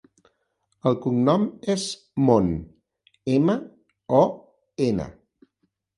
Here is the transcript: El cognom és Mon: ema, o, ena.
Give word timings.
El 0.91 0.95
cognom 1.03 1.43
és 1.75 1.85
Mon: 2.29 2.49
ema, 3.37 3.59
o, 4.21 4.23
ena. 4.91 5.07